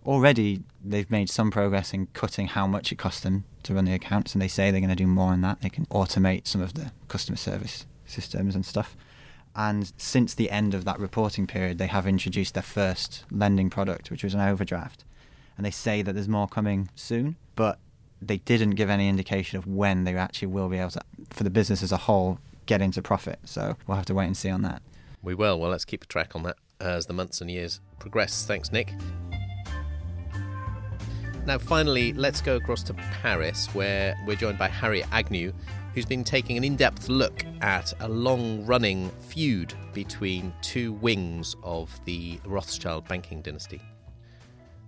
Already, 0.05 0.63
they've 0.83 1.09
made 1.09 1.29
some 1.29 1.51
progress 1.51 1.93
in 1.93 2.07
cutting 2.07 2.47
how 2.47 2.67
much 2.67 2.91
it 2.91 2.97
costs 2.97 3.21
them 3.21 3.45
to 3.63 3.73
run 3.73 3.85
the 3.85 3.93
accounts, 3.93 4.33
and 4.33 4.41
they 4.41 4.47
say 4.47 4.71
they're 4.71 4.81
going 4.81 4.89
to 4.89 4.95
do 4.95 5.07
more 5.07 5.31
on 5.31 5.41
that. 5.41 5.61
They 5.61 5.69
can 5.69 5.85
automate 5.87 6.47
some 6.47 6.61
of 6.61 6.73
the 6.73 6.91
customer 7.07 7.37
service 7.37 7.85
systems 8.05 8.55
and 8.55 8.65
stuff. 8.65 8.95
And 9.55 9.93
since 9.97 10.33
the 10.33 10.49
end 10.49 10.73
of 10.73 10.85
that 10.85 10.99
reporting 10.99 11.45
period, 11.45 11.77
they 11.77 11.87
have 11.87 12.07
introduced 12.07 12.53
their 12.55 12.63
first 12.63 13.23
lending 13.29 13.69
product, 13.69 14.09
which 14.09 14.23
was 14.23 14.33
an 14.33 14.39
overdraft. 14.39 15.03
And 15.57 15.65
they 15.65 15.71
say 15.71 16.01
that 16.01 16.13
there's 16.13 16.27
more 16.27 16.47
coming 16.47 16.89
soon, 16.95 17.35
but 17.55 17.77
they 18.21 18.37
didn't 18.37 18.71
give 18.71 18.89
any 18.89 19.07
indication 19.07 19.57
of 19.57 19.67
when 19.67 20.05
they 20.05 20.15
actually 20.15 20.47
will 20.47 20.69
be 20.69 20.77
able 20.77 20.91
to, 20.91 21.01
for 21.29 21.43
the 21.43 21.49
business 21.49 21.83
as 21.83 21.91
a 21.91 21.97
whole, 21.97 22.39
get 22.65 22.81
into 22.81 23.01
profit. 23.01 23.39
So 23.45 23.77
we'll 23.85 23.97
have 23.97 24.05
to 24.07 24.15
wait 24.15 24.25
and 24.25 24.37
see 24.37 24.49
on 24.49 24.63
that. 24.63 24.81
We 25.21 25.35
will. 25.35 25.59
Well, 25.59 25.69
let's 25.69 25.85
keep 25.85 26.03
a 26.03 26.07
track 26.07 26.35
on 26.35 26.43
that 26.43 26.57
as 26.79 27.05
the 27.05 27.13
months 27.13 27.39
and 27.39 27.51
years 27.51 27.79
progress. 27.99 28.45
Thanks, 28.45 28.71
Nick. 28.71 28.93
Now, 31.45 31.57
finally, 31.57 32.13
let's 32.13 32.41
go 32.41 32.55
across 32.55 32.83
to 32.83 32.93
Paris, 32.93 33.67
where 33.73 34.15
we're 34.25 34.37
joined 34.37 34.57
by 34.57 34.69
Harriet 34.69 35.07
Agnew, 35.11 35.53
who's 35.93 36.05
been 36.05 36.23
taking 36.23 36.57
an 36.57 36.63
in 36.63 36.75
depth 36.75 37.09
look 37.09 37.45
at 37.61 37.93
a 37.99 38.07
long 38.07 38.65
running 38.65 39.09
feud 39.21 39.73
between 39.93 40.53
two 40.61 40.93
wings 40.93 41.55
of 41.63 41.99
the 42.05 42.39
Rothschild 42.45 43.07
banking 43.07 43.41
dynasty. 43.41 43.81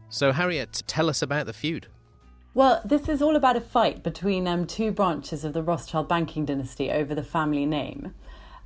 So, 0.09 0.31
Harriet, 0.31 0.83
tell 0.87 1.09
us 1.09 1.21
about 1.21 1.45
the 1.45 1.53
feud. 1.53 1.87
Well, 2.53 2.81
this 2.85 3.09
is 3.09 3.21
all 3.21 3.35
about 3.35 3.57
a 3.57 3.61
fight 3.61 4.01
between 4.01 4.47
um, 4.47 4.65
two 4.65 4.91
branches 4.91 5.43
of 5.43 5.53
the 5.53 5.61
Rothschild 5.61 6.07
banking 6.07 6.45
dynasty 6.45 6.89
over 6.89 7.13
the 7.13 7.23
family 7.23 7.65
name. 7.65 8.13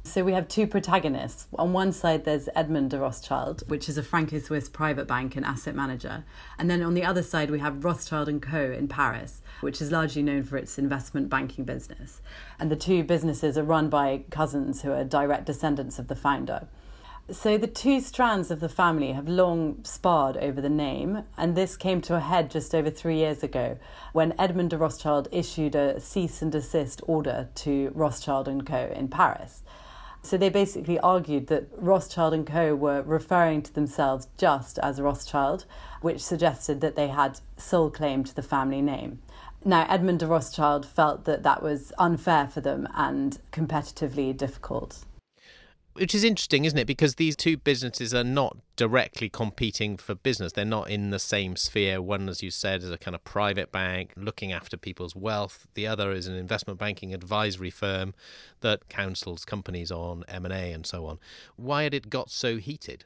So 0.04 0.24
we 0.24 0.34
have 0.34 0.48
two 0.48 0.66
protagonists. 0.66 1.48
On 1.58 1.72
one 1.72 1.92
side, 1.92 2.26
there's 2.26 2.50
Edmond 2.56 2.90
de 2.90 3.00
Rothschild, 3.00 3.64
which 3.68 3.88
is 3.88 3.98
a 3.98 4.02
Franco-Swiss 4.02 4.70
private 4.70 5.08
bank 5.08 5.36
and 5.36 5.46
asset 5.46 5.76
manager, 5.76 6.24
and 6.58 6.70
then 6.70 6.82
on 6.82 6.96
the 6.96 7.04
other 7.04 7.22
side, 7.22 7.52
we 7.52 7.60
have 7.60 7.84
Rothschild 7.84 8.42
Co. 8.42 8.72
in 8.72 8.88
Paris, 8.88 9.42
which 9.62 9.82
is 9.82 9.92
largely 9.92 10.24
known 10.24 10.44
for 10.44 10.58
its 10.58 10.80
investment 10.80 11.30
banking 11.30 11.64
business. 11.64 12.22
And 12.60 12.72
the 12.72 12.76
two 12.76 13.04
businesses 13.04 13.58
are 13.58 13.64
run 13.64 13.90
by 13.90 14.24
cousins 14.32 14.82
who 14.82 14.92
are 14.94 15.04
direct 15.04 15.46
descendants 15.46 16.00
of 16.00 16.08
the 16.08 16.16
founder. 16.16 16.68
So 17.30 17.60
the 17.60 17.68
two 17.68 18.00
strands 18.02 18.50
of 18.50 18.62
the 18.62 18.70
family 18.70 19.12
have 19.12 19.28
long 19.28 19.84
sparred 19.84 20.38
over 20.38 20.60
the 20.60 20.70
name, 20.70 21.26
and 21.38 21.56
this 21.56 21.78
came 21.78 22.02
to 22.02 22.16
a 22.16 22.20
head 22.20 22.50
just 22.50 22.74
over 22.74 22.90
three 22.90 23.18
years 23.18 23.44
ago 23.44 23.78
when 24.14 24.34
Edmond 24.40 24.72
de 24.72 24.78
Rothschild 24.80 25.28
issued 25.32 25.76
a 25.76 26.00
cease 26.00 26.42
and 26.42 26.52
desist 26.52 27.02
order 27.06 27.50
to 27.56 27.92
Rothschild 27.94 28.66
Co. 28.66 28.92
in 28.96 29.10
Paris. 29.10 29.62
So 30.22 30.38
they 30.38 30.50
basically 30.50 31.00
argued 31.00 31.48
that 31.48 31.70
Rothschild 31.78 32.34
and 32.34 32.46
Co. 32.46 32.76
were 32.76 33.02
referring 33.02 33.62
to 33.64 33.74
themselves 33.74 34.28
just 34.38 34.78
as 34.80 35.02
Rothschild, 35.02 35.66
which 36.02 36.22
suggested 36.22 36.82
that 36.82 36.96
they 36.96 37.08
had 37.08 37.40
sole 37.58 37.90
claim 37.90 38.24
to 38.26 38.36
the 38.36 38.42
family 38.42 38.82
name. 38.82 39.20
Now, 39.66 39.86
Edmond 39.90 40.20
de 40.20 40.28
Rothschild 40.28 40.86
felt 40.86 41.26
that 41.26 41.44
that 41.44 41.64
was 41.64 41.92
unfair 41.98 42.48
for 42.48 42.62
them 42.62 42.88
and 42.96 43.40
competitively 43.52 44.36
difficult 44.36 45.06
which 46.00 46.16
is 46.16 46.24
interesting, 46.24 46.66
isn't 46.66 46.80
it? 46.80 46.88
Because 46.88 47.16
these 47.16 47.36
two 47.36 47.58
businesses 47.58 48.14
are 48.14 48.24
not 48.24 48.58
directly 48.76 49.30
competing 49.30 49.98
for 49.98 50.16
business. 50.16 50.54
They're 50.54 50.66
not 50.66 50.90
in 50.90 51.10
the 51.10 51.20
same 51.20 51.56
sphere. 51.56 52.02
One, 52.02 52.30
as 52.30 52.42
you 52.42 52.52
said, 52.52 52.82
is 52.82 52.92
a 52.92 52.98
kind 52.98 53.16
of 53.16 53.24
private 53.24 53.72
bank 53.72 54.14
looking 54.16 54.52
after 54.52 54.78
people's 54.78 55.16
wealth. 55.16 55.68
The 55.74 55.88
other 55.88 56.12
is 56.12 56.28
an 56.28 56.36
investment 56.36 56.80
banking 56.80 57.14
advisory 57.14 57.70
firm 57.70 58.14
that 58.62 58.88
counsels 58.90 59.46
companies 59.46 59.92
on 59.92 60.24
M&A 60.28 60.72
and 60.72 60.86
so 60.86 61.06
on. 61.06 61.20
Why 61.56 61.84
had 61.84 61.94
it 61.94 62.10
got 62.10 62.30
so 62.30 62.58
heated? 62.58 63.06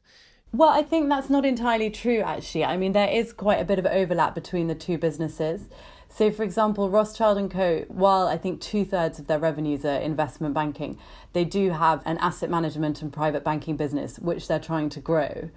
Well, 0.52 0.70
I 0.70 0.84
think 0.84 1.10
that's 1.10 1.32
not 1.32 1.46
entirely 1.46 1.90
true, 1.90 2.20
actually. 2.20 2.64
I 2.64 2.78
mean, 2.78 2.92
there 2.92 3.10
is 3.10 3.34
quite 3.34 3.60
a 3.60 3.66
bit 3.66 3.80
of 3.80 3.88
overlap 3.88 4.36
between 4.36 4.68
the 4.68 4.76
two 4.76 5.00
businesses. 5.00 5.68
So, 6.16 6.30
for 6.30 6.44
example, 6.44 6.92
Rothschild 6.92 7.50
Co. 7.50 7.86
While 7.88 8.28
I 8.28 8.38
think 8.38 8.62
two 8.62 8.86
thirds 8.86 9.18
of 9.18 9.26
their 9.26 9.40
revenues 9.40 9.84
are 9.84 9.98
investment 9.98 10.54
banking, 10.54 11.00
they 11.34 11.44
do 11.44 11.72
have 11.72 12.04
an 12.06 12.20
asset 12.20 12.52
management 12.52 13.02
and 13.02 13.12
private 13.12 13.44
banking 13.44 13.78
business 13.78 14.20
which 14.20 14.48
they're 14.48 14.60
trying 14.60 14.90
to 14.90 15.00
grow. 15.00 15.50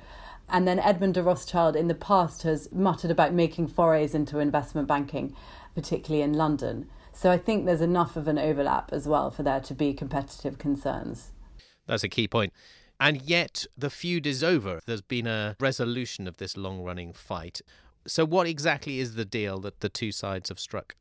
And 0.48 0.66
then 0.66 0.78
Edmond 0.78 1.12
de 1.14 1.22
Rothschild 1.22 1.76
in 1.76 1.88
the 1.88 1.94
past 1.94 2.44
has 2.44 2.72
muttered 2.72 3.10
about 3.10 3.34
making 3.34 3.68
forays 3.68 4.14
into 4.14 4.38
investment 4.38 4.88
banking, 4.88 5.36
particularly 5.74 6.22
in 6.22 6.32
London. 6.32 6.88
So 7.12 7.30
I 7.30 7.36
think 7.36 7.66
there's 7.66 7.82
enough 7.82 8.16
of 8.16 8.26
an 8.26 8.38
overlap 8.38 8.94
as 8.94 9.06
well 9.06 9.30
for 9.30 9.42
there 9.42 9.60
to 9.60 9.74
be 9.74 9.92
competitive 9.92 10.56
concerns. 10.56 11.32
That's 11.86 12.04
a 12.04 12.08
key 12.08 12.28
point. 12.28 12.54
And 12.98 13.20
yet 13.20 13.66
the 13.76 13.90
feud 13.90 14.26
is 14.26 14.42
over. 14.42 14.80
There's 14.86 15.02
been 15.02 15.26
a 15.26 15.54
resolution 15.60 16.26
of 16.26 16.38
this 16.38 16.56
long 16.56 16.82
running 16.82 17.12
fight. 17.12 17.60
So, 18.06 18.24
what 18.24 18.46
exactly 18.46 18.98
is 18.98 19.14
the 19.14 19.24
deal 19.24 19.58
that 19.60 19.80
the 19.80 19.88
two 19.88 20.12
sides 20.12 20.48
have 20.48 20.60
struck? 20.60 20.94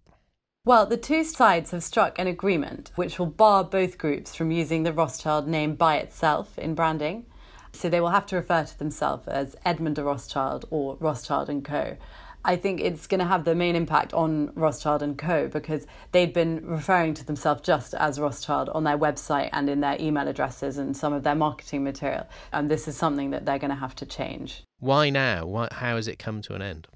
Well, 0.66 0.88
the 0.88 0.98
two 0.98 1.24
sides 1.24 1.72
have 1.72 1.84
struck 1.84 2.18
an 2.18 2.26
agreement 2.26 2.92
which 2.96 3.20
will 3.20 3.28
bar 3.28 3.64
both 3.64 4.00
groups 4.00 4.36
from 4.36 4.50
using 4.50 4.82
the 4.82 4.94
Rothschild 4.94 5.48
name 5.48 5.76
by 5.76 5.98
itself 5.98 6.58
in 6.58 6.74
branding. 6.74 7.28
So 7.72 7.90
they 7.90 8.02
will 8.02 8.10
have 8.10 8.26
to 8.28 8.38
refer 8.38 8.64
to 8.64 8.80
themselves 8.80 9.28
as 9.28 9.56
Edmond 9.64 9.98
de 9.98 10.04
Rothschild 10.04 10.66
or 10.72 10.98
Rothschild 11.00 11.50
and 11.50 11.64
Co. 11.64 11.98
I 12.44 12.56
think 12.56 12.80
it's 12.80 13.08
going 13.08 13.20
to 13.20 13.26
have 13.26 13.44
the 13.44 13.56
main 13.56 13.76
impact 13.76 14.14
on 14.14 14.52
Rothschild 14.56 15.02
and 15.02 15.18
Co. 15.18 15.48
because 15.48 15.88
they'd 16.12 16.32
been 16.32 16.62
referring 16.64 17.16
to 17.16 17.26
themselves 17.26 17.62
just 17.62 17.96
as 17.96 18.20
Rothschild 18.20 18.70
on 18.70 18.84
their 18.84 18.98
website 18.98 19.50
and 19.52 19.68
in 19.68 19.82
their 19.82 19.98
email 20.00 20.28
addresses 20.28 20.78
and 20.78 20.96
some 20.96 21.12
of 21.12 21.24
their 21.24 21.36
marketing 21.36 21.84
material. 21.84 22.28
And 22.54 22.70
this 22.70 22.88
is 22.88 22.96
something 22.96 23.32
that 23.32 23.46
they're 23.46 23.60
going 23.60 23.72
to 23.72 23.76
have 23.76 23.96
to 23.96 24.06
change. 24.06 24.64
Why 24.80 25.10
now? 25.10 25.48
Why, 25.48 25.68
how 25.72 25.96
has 25.96 26.08
it 26.08 26.20
come 26.20 26.44
to 26.44 26.54
an 26.54 26.62
end? 26.62 26.88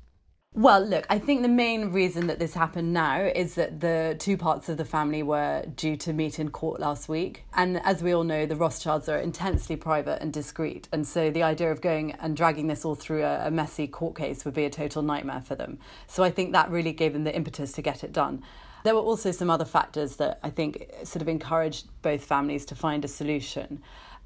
Well, 0.59 0.81
look, 0.81 1.05
I 1.09 1.19
think 1.19 1.41
the 1.41 1.47
main 1.47 1.93
reason 1.93 2.27
that 2.27 2.37
this 2.37 2.53
happened 2.53 2.91
now 2.91 3.21
is 3.21 3.55
that 3.55 3.79
the 3.79 4.17
two 4.19 4.35
parts 4.35 4.67
of 4.67 4.75
the 4.75 4.83
family 4.83 5.23
were 5.23 5.63
due 5.77 5.95
to 5.95 6.11
meet 6.11 6.37
in 6.37 6.49
court 6.49 6.81
last 6.81 7.07
week. 7.07 7.45
And 7.53 7.79
as 7.85 8.03
we 8.03 8.13
all 8.13 8.25
know, 8.25 8.45
the 8.45 8.57
Rothschilds 8.57 9.07
are 9.07 9.19
intensely 9.19 9.77
private 9.77 10.21
and 10.21 10.33
discreet. 10.33 10.89
And 10.91 11.07
so 11.07 11.31
the 11.31 11.43
idea 11.43 11.71
of 11.71 11.79
going 11.79 12.11
and 12.11 12.35
dragging 12.35 12.67
this 12.67 12.83
all 12.83 12.95
through 12.95 13.23
a, 13.23 13.47
a 13.47 13.51
messy 13.51 13.87
court 13.87 14.17
case 14.17 14.43
would 14.43 14.53
be 14.53 14.65
a 14.65 14.69
total 14.69 15.01
nightmare 15.01 15.39
for 15.39 15.55
them. 15.55 15.79
So 16.07 16.25
I 16.25 16.29
think 16.29 16.51
that 16.51 16.69
really 16.69 16.91
gave 16.91 17.13
them 17.13 17.23
the 17.23 17.33
impetus 17.33 17.71
to 17.71 17.81
get 17.81 18.03
it 18.03 18.11
done. 18.11 18.43
There 18.83 18.95
were 18.95 19.01
also 19.01 19.31
some 19.31 19.49
other 19.49 19.63
factors 19.63 20.17
that 20.17 20.39
I 20.43 20.49
think 20.49 20.91
sort 21.05 21.21
of 21.21 21.29
encouraged 21.29 21.87
both 22.01 22.25
families 22.25 22.65
to 22.65 22.75
find 22.75 23.05
a 23.05 23.07
solution. 23.07 23.81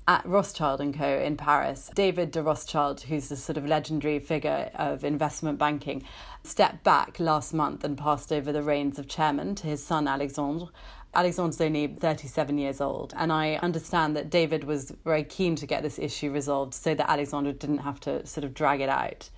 At 0.06 0.26
Rothschild 0.26 0.82
and 0.82 0.94
Co. 0.94 1.18
in 1.18 1.38
Paris, 1.38 1.90
David 1.96 2.32
de 2.32 2.44
Rothschild, 2.44 3.04
who's 3.04 3.32
a 3.32 3.38
sort 3.38 3.56
of 3.56 3.66
legendary 3.66 4.20
figure 4.20 4.70
of 4.76 5.06
investment 5.06 5.58
banking, 5.58 6.04
stepped 6.44 6.84
back 6.84 7.22
last 7.22 7.54
month 7.54 7.86
and 7.86 7.98
passed 7.98 8.34
over 8.34 8.52
the 8.52 8.62
reins 8.62 9.00
of 9.00 9.08
chairman 9.08 9.56
to 9.56 9.68
his 9.68 9.82
son 9.82 10.06
Alexandre. 10.06 10.66
Alexandre's 11.14 11.62
only 11.62 11.88
37 11.88 12.58
years 12.58 12.82
old, 12.82 13.14
and 13.16 13.32
I 13.32 13.56
understand 13.56 14.14
that 14.18 14.30
David 14.30 14.66
was 14.66 14.92
very 15.06 15.24
keen 15.24 15.56
to 15.56 15.66
get 15.66 15.84
this 15.84 15.98
issue 15.98 16.34
resolved 16.34 16.74
so 16.74 16.94
that 16.94 17.10
Alexandre 17.10 17.54
didn't 17.54 17.78
have 17.78 18.02
to 18.02 18.26
sort 18.28 18.44
of 18.44 18.54
drag 18.54 18.82
it 18.82 18.90
out. 18.90 19.30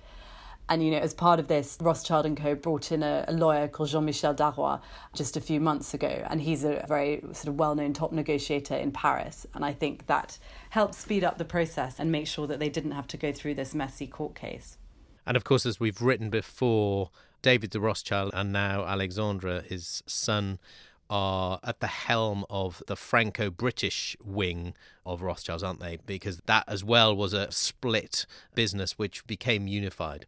And, 0.68 0.84
you 0.84 0.90
know, 0.90 0.98
as 0.98 1.14
part 1.14 1.38
of 1.38 1.46
this, 1.46 1.78
Rothschild 1.80 2.36
& 2.36 2.38
Co. 2.38 2.56
brought 2.56 2.90
in 2.90 3.04
a, 3.04 3.24
a 3.28 3.32
lawyer 3.32 3.68
called 3.68 3.88
Jean-Michel 3.88 4.34
Darrois 4.34 4.80
just 5.14 5.36
a 5.36 5.40
few 5.40 5.60
months 5.60 5.94
ago. 5.94 6.26
And 6.28 6.40
he's 6.40 6.64
a 6.64 6.84
very 6.88 7.20
sort 7.32 7.46
of 7.46 7.58
well-known 7.58 7.92
top 7.92 8.10
negotiator 8.10 8.74
in 8.74 8.90
Paris. 8.90 9.46
And 9.54 9.64
I 9.64 9.72
think 9.72 10.06
that 10.06 10.38
helped 10.70 10.96
speed 10.96 11.22
up 11.22 11.38
the 11.38 11.44
process 11.44 12.00
and 12.00 12.10
make 12.10 12.26
sure 12.26 12.48
that 12.48 12.58
they 12.58 12.68
didn't 12.68 12.90
have 12.92 13.06
to 13.08 13.16
go 13.16 13.30
through 13.32 13.54
this 13.54 13.74
messy 13.74 14.08
court 14.08 14.34
case. 14.34 14.76
And 15.24 15.36
of 15.36 15.44
course, 15.44 15.66
as 15.66 15.78
we've 15.78 16.02
written 16.02 16.30
before, 16.30 17.10
David 17.42 17.70
de 17.70 17.78
Rothschild 17.78 18.32
and 18.34 18.52
now 18.52 18.84
Alexandre, 18.84 19.60
his 19.60 20.02
son, 20.06 20.58
are 21.08 21.60
at 21.62 21.78
the 21.78 21.86
helm 21.86 22.44
of 22.50 22.82
the 22.88 22.96
Franco 22.96 23.50
British 23.50 24.16
wing 24.24 24.74
of 25.04 25.22
Rothschilds, 25.22 25.62
aren't 25.62 25.78
they? 25.78 25.98
Because 26.04 26.40
that 26.46 26.64
as 26.66 26.82
well 26.82 27.14
was 27.14 27.32
a 27.32 27.52
split 27.52 28.26
business 28.56 28.98
which 28.98 29.24
became 29.28 29.68
unified. 29.68 30.26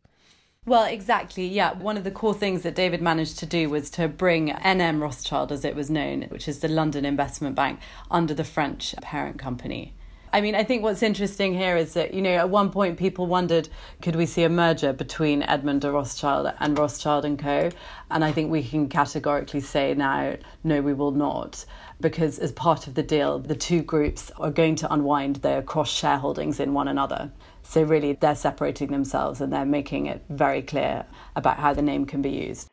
Well, 0.69 0.85
exactly. 0.85 1.47
Yeah. 1.47 1.73
One 1.73 1.97
of 1.97 2.05
the 2.05 2.11
core 2.11 2.35
things 2.35 2.61
that 2.63 2.75
David 2.75 3.01
managed 3.01 3.39
to 3.39 3.47
do 3.47 3.71
was 3.71 3.89
to 3.93 4.07
bring 4.07 4.49
NM 4.51 5.01
Rothschild, 5.01 5.51
as 5.51 5.65
it 5.65 5.75
was 5.75 5.89
known, 5.89 6.25
which 6.25 6.47
is 6.47 6.59
the 6.59 6.69
London 6.69 7.07
Investment 7.07 7.57
Bank, 7.57 7.81
under 8.11 8.35
the 8.35 8.45
French 8.45 8.95
parent 9.01 9.39
company. 9.39 9.95
I 10.33 10.41
mean, 10.41 10.55
I 10.55 10.65
think 10.65 10.83
what's 10.83 11.03
interesting 11.03 11.55
here 11.55 11.77
is 11.77 11.95
that, 11.95 12.13
you 12.13 12.21
know, 12.21 12.35
at 12.35 12.51
one 12.51 12.71
point 12.71 12.99
people 12.99 13.27
wondered 13.27 13.69
could 14.03 14.15
we 14.15 14.27
see 14.27 14.43
a 14.43 14.49
merger 14.49 14.93
between 14.93 15.43
Edmond 15.43 15.81
de 15.81 15.91
Rothschild 15.91 16.53
and 16.61 16.79
Rothschild 16.79 17.25
and 17.25 17.39
Co. 17.39 17.71
And 18.11 18.25
I 18.25 18.33
think 18.33 18.51
we 18.51 18.63
can 18.63 18.89
categorically 18.89 19.61
say 19.61 19.95
now, 19.95 20.37
no, 20.65 20.83
we 20.83 20.93
will 20.93 21.13
not. 21.13 21.65
Because 22.01 22.39
as 22.39 22.53
part 22.53 22.87
of 22.87 22.95
the 22.95 23.03
deal, 23.03 23.39
the 23.39 23.57
two 23.57 23.83
groups 23.83 24.31
are 24.39 24.51
going 24.51 24.77
to 24.77 24.93
unwind 24.93 25.37
their 25.37 25.63
cross 25.63 25.91
shareholdings 25.91 26.61
in 26.61 26.75
one 26.75 26.89
another. 26.89 27.31
So, 27.63 27.83
really, 27.83 28.13
they're 28.13 28.35
separating 28.35 28.89
themselves 28.89 29.41
and 29.41 29.53
they're 29.53 29.65
making 29.65 30.07
it 30.07 30.25
very 30.29 30.63
clear 30.63 31.07
about 31.37 31.59
how 31.59 31.75
the 31.75 31.83
name 31.83 32.07
can 32.07 32.23
be 32.23 32.31
used. 32.31 32.69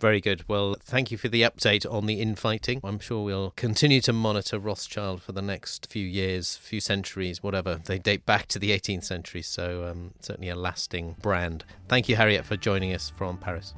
Very 0.00 0.22
good. 0.22 0.48
Well, 0.48 0.76
thank 0.80 1.10
you 1.10 1.18
for 1.18 1.28
the 1.28 1.42
update 1.42 1.84
on 1.90 2.06
the 2.06 2.22
infighting. 2.22 2.80
I'm 2.82 2.98
sure 2.98 3.22
we'll 3.22 3.50
continue 3.50 4.00
to 4.00 4.14
monitor 4.14 4.58
Rothschild 4.58 5.22
for 5.22 5.32
the 5.32 5.42
next 5.42 5.88
few 5.90 6.06
years, 6.06 6.56
few 6.56 6.80
centuries, 6.80 7.42
whatever. 7.42 7.82
They 7.84 7.98
date 7.98 8.24
back 8.24 8.46
to 8.48 8.58
the 8.58 8.70
18th 8.70 9.04
century, 9.04 9.42
so 9.42 9.84
um, 9.84 10.12
certainly 10.20 10.48
a 10.48 10.56
lasting 10.56 11.16
brand. 11.20 11.64
Thank 11.86 12.08
you, 12.08 12.16
Harriet, 12.16 12.46
for 12.46 12.56
joining 12.56 12.94
us 12.94 13.12
from 13.14 13.36
Paris. 13.36 13.74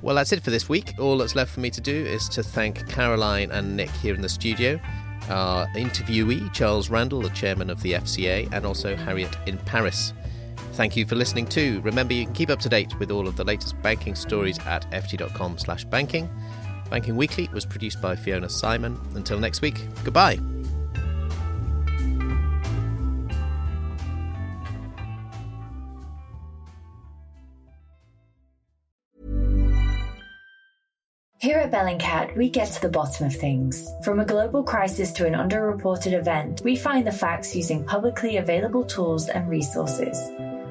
Well, 0.00 0.14
that's 0.14 0.32
it 0.32 0.42
for 0.42 0.50
this 0.50 0.66
week. 0.66 0.94
All 0.98 1.18
that's 1.18 1.34
left 1.34 1.52
for 1.52 1.60
me 1.60 1.68
to 1.70 1.80
do 1.82 1.94
is 1.94 2.26
to 2.30 2.42
thank 2.42 2.88
Caroline 2.88 3.50
and 3.50 3.76
Nick 3.76 3.90
here 3.90 4.14
in 4.14 4.22
the 4.22 4.30
studio 4.30 4.80
our 5.28 5.66
interviewee, 5.68 6.52
Charles 6.52 6.88
Randell, 6.88 7.20
the 7.20 7.30
chairman 7.30 7.70
of 7.70 7.82
the 7.82 7.92
FCA, 7.92 8.52
and 8.52 8.64
also 8.64 8.96
Harriet 8.96 9.36
in 9.46 9.58
Paris. 9.58 10.12
Thank 10.72 10.96
you 10.96 11.06
for 11.06 11.14
listening 11.14 11.46
too. 11.46 11.80
Remember, 11.82 12.12
you 12.14 12.24
can 12.24 12.34
keep 12.34 12.50
up 12.50 12.60
to 12.60 12.68
date 12.68 12.98
with 12.98 13.10
all 13.10 13.26
of 13.26 13.36
the 13.36 13.44
latest 13.44 13.80
banking 13.82 14.14
stories 14.14 14.58
at 14.66 14.90
ft.com 14.90 15.58
slash 15.58 15.84
banking. 15.84 16.28
Banking 16.90 17.16
Weekly 17.16 17.48
was 17.52 17.64
produced 17.64 18.00
by 18.00 18.14
Fiona 18.14 18.48
Simon. 18.48 18.98
Until 19.14 19.38
next 19.38 19.62
week, 19.62 19.80
goodbye. 20.04 20.38
Here 31.38 31.58
at 31.58 31.70
Bellingcat, 31.70 32.36
we 32.36 32.48
get 32.48 32.72
to 32.72 32.82
the 32.82 32.88
bottom 32.88 33.26
of 33.26 33.36
things. 33.36 33.88
From 34.02 34.18
a 34.18 34.24
global 34.24 34.64
crisis 34.64 35.12
to 35.12 35.26
an 35.26 35.34
underreported 35.34 36.12
event, 36.12 36.62
we 36.64 36.74
find 36.74 37.06
the 37.06 37.12
facts 37.12 37.54
using 37.54 37.84
publicly 37.84 38.38
available 38.38 38.82
tools 38.82 39.28
and 39.28 39.48
resources, 39.48 40.18